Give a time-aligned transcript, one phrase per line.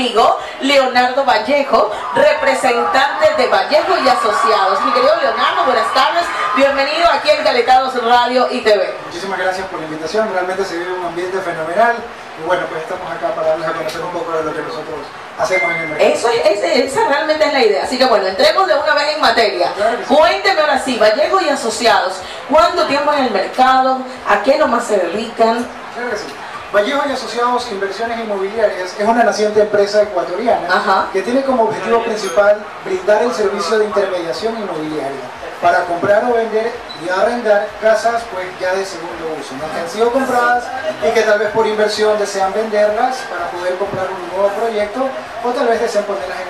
[0.00, 4.82] conmigo Leonardo Vallejo, representante de Vallejo y Asociados.
[4.84, 6.24] Mi querido Leonardo, buenas tardes.
[6.56, 8.94] Bienvenido aquí en Caletados Radio y TV.
[9.04, 10.32] Muchísimas gracias por la invitación.
[10.32, 11.96] Realmente se vive un ambiente fenomenal.
[12.42, 15.00] Y bueno, pues estamos acá para darles a conocer un poco de lo que nosotros
[15.38, 16.10] hacemos en el mercado.
[16.10, 17.84] Eso es, esa realmente es la idea.
[17.84, 19.72] Así que bueno, entremos de una vez en materia.
[20.08, 23.98] Cuénteme ahora sí, Vallejo y Asociados, ¿cuánto tiempo en el mercado?
[24.26, 25.66] ¿A qué nomás se dedican?
[25.94, 26.39] Claro que sí.
[26.72, 32.58] Vallejo y Asociados Inversiones Inmobiliarias es una naciente empresa ecuatoriana que tiene como objetivo principal
[32.84, 35.20] brindar el servicio de intermediación inmobiliaria
[35.60, 36.70] para comprar o vender
[37.04, 39.68] y arrendar casas pues ya de segundo uso, ¿no?
[39.72, 40.64] que han sido compradas
[41.06, 45.08] y que tal vez por inversión desean venderlas para poder comprar un nuevo proyecto
[45.44, 46.49] o tal vez desean ponerlas en alquiler.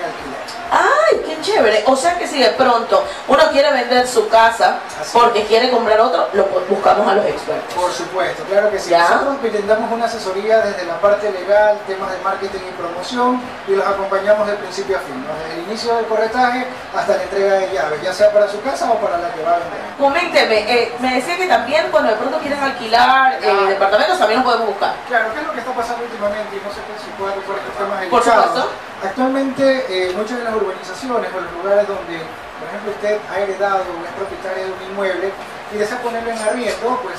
[1.51, 1.83] chévere!
[1.87, 4.79] O sea que si de pronto uno quiere vender su casa
[5.13, 7.73] porque quiere comprar otro, lo buscamos a los expertos.
[7.73, 8.91] Por supuesto, claro que sí.
[8.91, 13.85] Nosotros brindamos una asesoría desde la parte legal, temas de marketing y promoción y los
[13.85, 18.01] acompañamos de principio a fin, desde el inicio del corretaje hasta la entrega de llaves,
[18.01, 19.81] ya sea para su casa o para la que va a vender.
[19.99, 24.51] Coménteme, eh, me decía que también cuando de pronto quieren alquilar eh, departamentos también los
[24.51, 24.93] podemos buscar.
[25.07, 26.55] Claro, ¿qué es lo que está pasando últimamente?
[26.55, 28.69] Y no sé si puede por estos temas Por supuesto.
[29.03, 32.21] Actualmente eh, muchas de las urbanizaciones o los lugares donde,
[32.59, 35.31] por ejemplo, usted ha heredado o es propietario de un inmueble
[35.73, 37.15] y desea ponerlo en arriendo, pues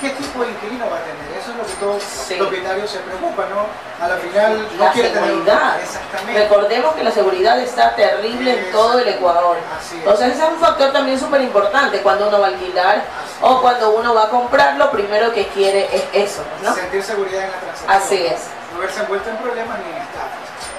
[0.00, 1.26] ¿qué tipo de inquilino va a tener?
[1.38, 3.66] Eso es lo que todos los propietarios se preocupan, ¿no?
[4.04, 5.72] A la final no la quiere seguridad.
[5.72, 6.40] tener Exactamente.
[6.40, 9.56] Recordemos que la seguridad está terrible en todo el Ecuador.
[9.92, 13.02] Entonces ese es un factor también súper importante cuando uno va a alquilar
[13.40, 16.74] o cuando uno va a comprar, lo primero que quiere es eso, ¿no?
[16.74, 17.90] Sentir seguridad en la transacción.
[17.90, 18.42] Así es.
[18.72, 20.37] No verse envuelto en problemas ni en estafas.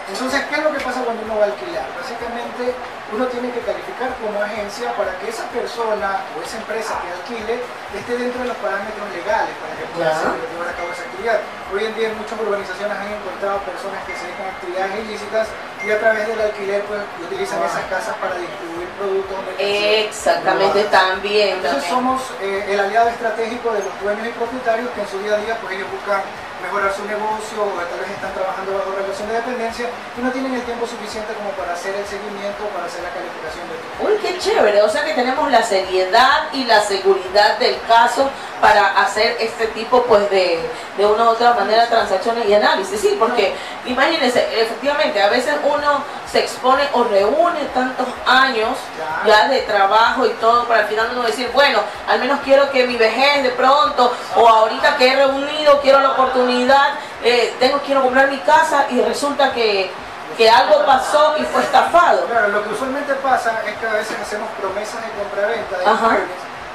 [0.10, 1.86] Entonces, ¿qué es lo que pasa cuando uno va a alquilar?
[1.94, 2.74] Básicamente,
[3.14, 7.62] uno tiene que calificar como agencia para que esa persona o esa empresa que alquile
[7.94, 11.40] esté dentro de los parámetros legales para que pueda llevar a cabo esa actividad.
[11.74, 15.46] Hoy en día en muchas urbanizaciones han encontrado personas que se dedican a actividades ilícitas
[15.86, 19.38] y a través del alquiler pues utilizan esas casas para distribuir productos.
[19.58, 21.62] Exactamente, también.
[21.62, 25.34] Entonces somos eh, el aliado estratégico de los dueños y propietarios que en su día
[25.34, 26.22] a día pues ellos buscan
[26.62, 29.86] mejorar su negocio o tal vez están trabajando bajo relación de dependencia
[30.18, 33.12] y no tienen el tiempo suficiente como para hacer el seguimiento o para hacer la
[33.16, 34.08] calificación de todo.
[34.08, 38.30] Uy, qué chévere, o sea que tenemos la seriedad y la seguridad del caso
[38.62, 40.60] para hacer este tipo pues de,
[40.98, 43.56] de una u otra manera transacciones y análisis, sí, porque
[43.86, 48.78] imagínense, efectivamente, a veces uno se expone o reúne tantos años
[49.26, 52.86] ya de trabajo y todo para al final uno decir, bueno, al menos quiero que
[52.86, 58.02] mi vejez de pronto o ahorita que he reunido, quiero la oportunidad, eh, tengo, quiero
[58.04, 59.92] comprar mi casa y resulta que
[60.38, 62.26] que algo pasó y fue estafado.
[62.28, 65.86] Claro, lo que usualmente pasa es que a veces hacemos promesas de compra-venta de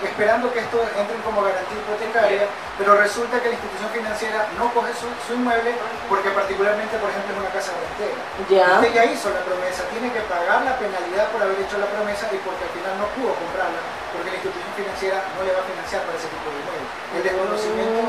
[0.07, 2.47] esperando que esto entre como garantía hipotecaria,
[2.79, 5.75] pero resulta que la institución financiera no coge su, inmueble
[6.09, 8.19] porque particularmente, por ejemplo, es una casa rentera.
[8.49, 8.81] Ya.
[8.81, 12.29] Usted ya hizo la promesa, tiene que pagar la penalidad por haber hecho la promesa
[12.33, 13.81] y porque al final no pudo comprarla,
[14.13, 16.87] porque la institución financiera no le va a financiar para ese tipo de inmueble.
[17.15, 18.03] El desconocimiento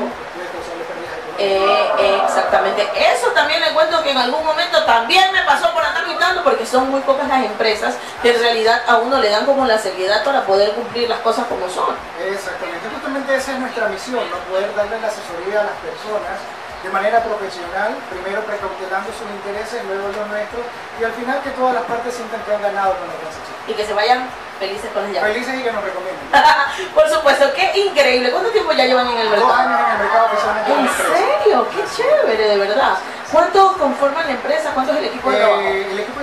[2.46, 2.88] exactamente.
[3.12, 6.64] Eso también le cuento que en algún momento también me pasó por andar gritando porque
[6.64, 10.24] son muy pocas las empresas que en realidad a uno le dan como la seriedad
[10.24, 11.94] para poder cumplir las cosas como son.
[12.22, 14.36] Exactamente, justamente esa es nuestra misión, ¿no?
[14.50, 16.38] poder darle la asesoría a las personas
[16.82, 20.62] de manera profesional, primero precautelando sus intereses, luego los nuestros,
[21.00, 23.56] y al final que todas las partes sientan que han ganado con la transacción.
[23.66, 25.22] Y que se vayan felices con ella.
[25.22, 26.26] Felices y que nos recomienden.
[26.94, 28.30] Por supuesto, qué increíble.
[28.30, 29.48] ¿Cuánto tiempo ya llevan en el mercado?
[29.48, 30.28] Dos años en el mercado
[30.66, 31.68] ¿En serio?
[31.74, 32.94] Qué chévere, de verdad.
[33.32, 34.70] ¿Cuántos conforman la empresa?
[34.72, 35.60] ¿Cuánto es el equipo de trabajo?
[35.60, 35.75] Eh, el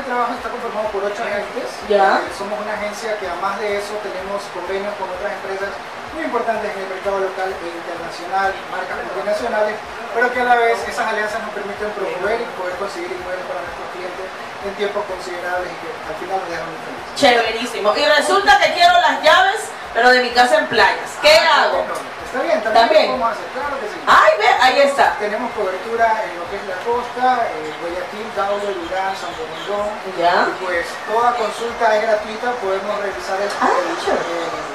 [0.03, 1.67] trabajo está conformado por ocho agentes.
[1.89, 2.21] Ya.
[2.37, 5.71] Somos una agencia que además de eso tenemos convenios con otras empresas
[6.13, 9.75] muy importantes en el mercado local e internacional, marcas multinacionales,
[10.13, 13.65] pero que a la vez esas alianzas nos permiten promover y poder conseguir inmuebles para
[13.65, 14.27] nuestros clientes
[14.63, 17.11] en tiempos considerables y que al final nos dejan muy felices.
[17.17, 17.87] Chéverísimo.
[17.97, 19.61] Y resulta que quiero las llaves,
[19.93, 21.17] pero de mi casa en playas.
[21.21, 21.83] ¿Qué ah, hago?
[22.33, 23.97] Está bien, también, Lo hacer, claro que sí.
[24.09, 25.13] Ay, ve, ahí está.
[25.19, 29.85] Tenemos cobertura en lo que es la costa, eh, Guayaquil, Daule, Durán, Santo Domingo.
[30.17, 30.49] Ya.
[30.49, 34.73] Y pues toda consulta es gratuita, podemos revisar el, ah, el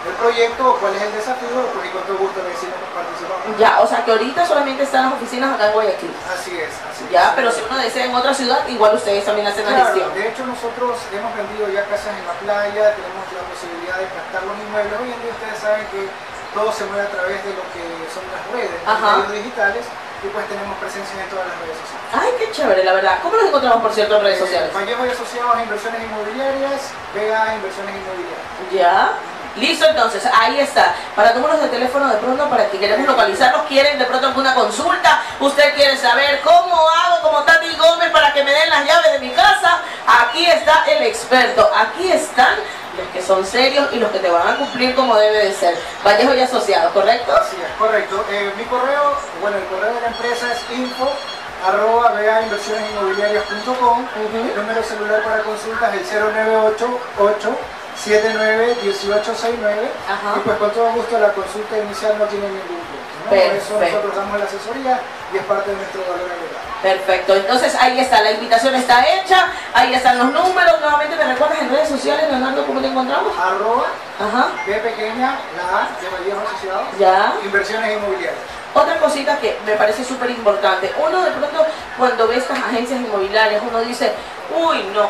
[0.00, 3.60] el proyecto, cuál es el desafío, con todo gusto le decimos que participamos.
[3.60, 6.14] Ya, o sea que ahorita solamente están las oficinas acá en Guayaquil.
[6.24, 7.10] Así es, así es.
[7.12, 10.08] Ya, pero si uno desea en otra ciudad, igual ustedes también hacen la gestión.
[10.14, 14.42] De hecho, nosotros hemos vendido ya casas en la playa, tenemos la posibilidad de captar
[14.48, 14.96] los inmuebles.
[15.04, 16.08] Hoy en día ustedes saben que
[16.54, 17.82] todo se mueve a través de lo que
[18.12, 19.84] son las redes, los medios digitales
[20.22, 22.06] y pues tenemos presencia en todas las redes sociales.
[22.12, 23.18] Ay, qué chévere, la verdad.
[23.22, 24.74] ¿Cómo nos encontramos, por cierto, en redes eh, sociales?
[24.74, 26.80] Vallejo y Asociados a Inversiones Inmobiliarias,
[27.14, 28.72] Vega Inversiones Inmobiliarias.
[28.72, 29.12] Ya.
[29.56, 30.94] Listo, entonces, ahí está.
[31.16, 35.22] Para números de teléfono de pronto, para que queremos localizarlos, quieren de pronto alguna consulta,
[35.40, 39.18] usted quiere saber cómo hago como Tati Gómez para que me den las llaves de
[39.18, 41.68] mi casa, aquí está el experto.
[41.74, 42.58] Aquí están
[43.00, 45.76] los que son serios y los que te van a cumplir como debe de ser.
[46.04, 47.32] Vallejo y Asociados, ¿correcto?
[47.50, 48.24] Sí, es correcto.
[48.30, 51.10] Eh, mi correo, bueno, el correo de la empresa es info
[51.66, 57.58] arroba inmobiliarias.com El número celular para consultas es el 0988
[57.96, 59.90] 791869
[60.36, 63.28] y pues con todo gusto la consulta inicial no tiene ningún costo.
[63.28, 65.00] Por eso nosotros damos la asesoría
[65.32, 66.70] y es parte de nuestro valor agregado.
[66.82, 71.60] Perfecto, entonces ahí está, la invitación está hecha, ahí están los números, nuevamente me recuerdas
[71.60, 73.36] en redes sociales, Leonardo, ¿cómo te encontramos?
[73.36, 73.84] Arroba,
[74.18, 74.52] Ajá.
[74.66, 77.34] B pequeña, la A, de Vallejo Asociados, ya.
[77.44, 78.34] Inversiones Inmobiliarias.
[78.74, 81.66] Otra cosita que me parece súper importante, uno de pronto
[81.98, 84.12] cuando ve estas agencias inmobiliarias, uno dice,
[84.56, 85.08] uy no,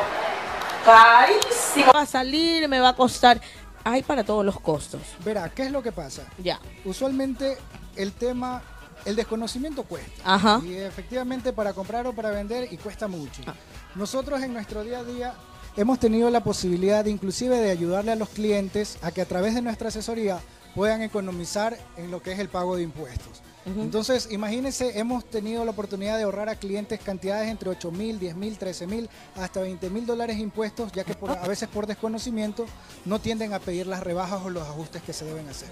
[0.84, 1.92] carísimo.
[1.94, 3.40] Va a salir, me va a costar.
[3.84, 5.00] Hay para todos los costos.
[5.24, 6.24] Verá, ¿qué es lo que pasa?
[6.38, 6.58] Ya.
[6.84, 7.56] Usualmente
[7.94, 8.62] el tema,
[9.04, 10.22] el desconocimiento cuesta.
[10.24, 10.60] Ajá.
[10.64, 13.42] Y efectivamente para comprar o para vender y cuesta mucho.
[13.46, 13.54] Ah.
[13.94, 15.34] Nosotros en nuestro día a día
[15.76, 19.62] hemos tenido la posibilidad inclusive de ayudarle a los clientes a que a través de
[19.62, 20.40] nuestra asesoría
[20.74, 23.42] puedan economizar en lo que es el pago de impuestos.
[23.66, 28.34] Entonces, imagínense, hemos tenido la oportunidad de ahorrar a clientes cantidades entre 8 mil, 10
[28.34, 32.64] mil, 13 mil, hasta 20 mil dólares impuestos, ya que a veces por desconocimiento
[33.04, 35.68] no tienden a pedir las rebajas o los ajustes que se deben hacer.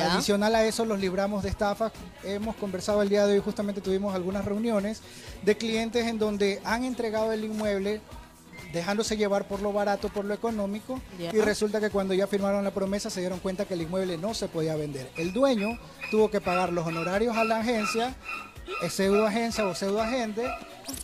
[0.00, 1.92] Adicional a eso, los libramos de estafas.
[2.24, 5.00] Hemos conversado el día de hoy, justamente tuvimos algunas reuniones
[5.42, 8.00] de clientes en donde han entregado el inmueble
[8.72, 12.70] dejándose llevar por lo barato, por lo económico, y resulta que cuando ya firmaron la
[12.70, 15.10] promesa se dieron cuenta que el inmueble no se podía vender.
[15.16, 15.78] El dueño
[16.10, 18.14] tuvo que pagar los honorarios a la agencia,
[18.88, 20.48] pseudo agencia o pseudo agente,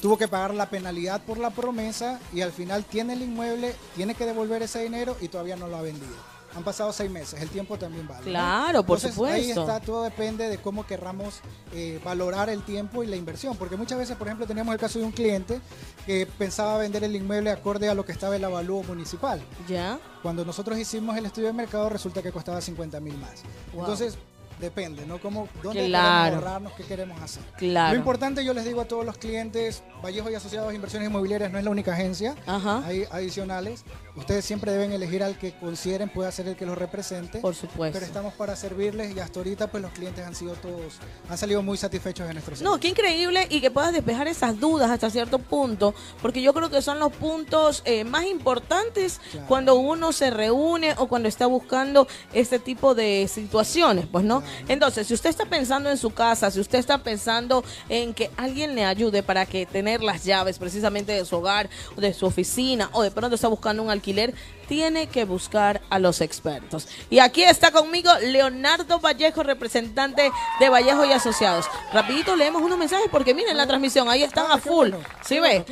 [0.01, 4.15] tuvo que pagar la penalidad por la promesa y al final tiene el inmueble, tiene
[4.15, 6.36] que devolver ese dinero y todavía no lo ha vendido.
[6.57, 8.25] Han pasado seis meses, el tiempo también vale.
[8.25, 9.27] Claro, por supuesto.
[9.27, 11.41] Ahí está, todo depende de cómo querramos
[11.75, 13.57] eh, valorar el tiempo y la inversión.
[13.57, 15.61] Porque muchas veces, por ejemplo, teníamos el caso de un cliente
[16.07, 19.41] que pensaba vender el inmueble acorde a lo que estaba el avalúo municipal.
[19.69, 19.99] Ya.
[20.23, 23.43] Cuando nosotros hicimos el estudio de mercado, resulta que costaba 50 mil más.
[23.75, 24.17] Entonces,
[24.59, 25.21] depende, ¿no?
[25.21, 26.73] Como, ¿Dónde queremos ahorrarnos?
[26.73, 27.43] ¿Qué queremos hacer?
[27.57, 27.93] Claro.
[27.93, 31.59] Lo importante, yo les digo a todos los clientes, Vallejo y Asociados Inversiones Inmobiliarias no
[31.59, 33.85] es la única agencia, hay adicionales.
[34.17, 37.39] Ustedes siempre deben elegir al que consideren pueda ser el que los represente.
[37.41, 37.93] Por supuesto.
[37.93, 40.95] Pero estamos para servirles y hasta ahorita pues los clientes han sido todos,
[41.29, 42.71] han salido muy satisfechos de nuestro servicio.
[42.71, 46.71] No, qué increíble y que puedas despejar esas dudas hasta cierto punto, porque yo creo
[46.71, 52.09] que son los puntos eh, más importantes cuando uno se reúne o cuando está buscando
[52.33, 54.43] este tipo de situaciones, pues no.
[54.69, 58.75] Entonces, si usted está pensando en su casa, si usted está pensando en que alguien
[58.75, 63.03] le ayude para que tener las llaves precisamente de su hogar, de su oficina, o
[63.03, 64.35] de pronto está buscando un alquiler alquiler,
[64.69, 66.89] tiene que buscar a los expertos.
[67.11, 70.31] Y aquí está conmigo Leonardo Vallejo, representante
[70.61, 71.67] de Vallejo y Asociados.
[71.93, 74.91] Rapidito leemos unos mensajes porque miren la transmisión, ahí están a full.
[75.25, 75.65] ¿Sí ve?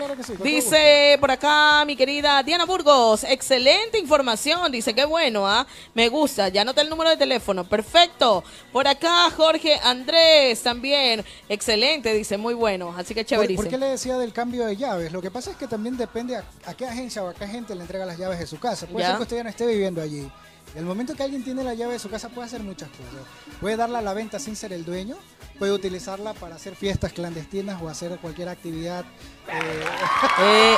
[0.42, 5.66] dice por acá mi querida Diana Burgos, excelente información, dice, qué bueno, ¿ah?
[5.94, 8.44] Me gusta, ya nota el número de teléfono, perfecto.
[8.72, 13.62] Por acá Jorge Andrés también, excelente, dice, muy bueno, así que chéverísimo.
[13.62, 15.12] ¿Por, qué le decía del cambio de llaves?
[15.12, 17.74] Lo que pasa es que también depende a, a qué agencia o a qué gente
[17.74, 18.83] le entrega las llaves de su casa.
[18.86, 20.30] Puede ser que usted ya no esté viviendo allí.
[20.74, 23.26] El momento que alguien tiene la llave de su casa puede hacer muchas cosas.
[23.60, 25.14] Puede darla a la venta sin ser el dueño,
[25.58, 29.04] puede utilizarla para hacer fiestas clandestinas o hacer cualquier actividad.
[29.48, 29.84] Eh,
[30.40, 30.76] eh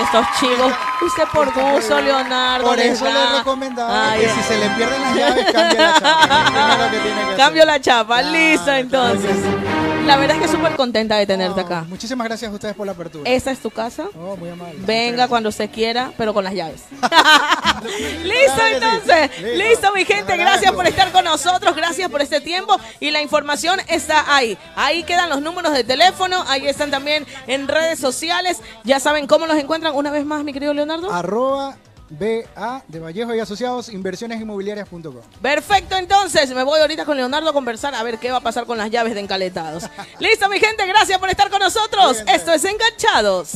[0.00, 0.72] estos chicos,
[1.02, 2.68] usted por gusto, Leonardo.
[2.68, 6.90] Por eso le recomendaba que si se le pierden las llaves, cambie la chapa.
[7.36, 9.36] Cambio la chapa, listo entonces.
[10.06, 11.84] La verdad es que súper contenta de tenerte acá.
[11.88, 13.28] Muchísimas gracias a ustedes por la apertura.
[13.28, 14.06] ¿Esta es tu casa?
[14.16, 14.78] Oh, muy amable.
[14.86, 16.82] Venga cuando se quiera, pero con las llaves.
[18.22, 19.30] Listo entonces.
[19.56, 20.36] Listo mi gente.
[20.36, 21.74] Gracias por estar con nosotros.
[21.74, 22.76] Gracias por este tiempo.
[23.00, 24.56] Y la información está ahí.
[24.76, 26.44] Ahí quedan los números de teléfono.
[26.46, 28.60] Ahí están también en redes sociales.
[28.84, 31.12] Ya saben cómo los encuentran una vez más, mi querido Leonardo.
[31.12, 31.76] Arroba
[32.08, 35.14] BA de Vallejo y Asociados, inversionesinmobiliarias.com.
[35.42, 38.66] Perfecto, entonces me voy ahorita con Leonardo a conversar a ver qué va a pasar
[38.66, 39.84] con las llaves de encaletados.
[40.18, 42.22] Listo, mi gente, gracias por estar con nosotros.
[42.26, 43.52] Esto es Enganchados.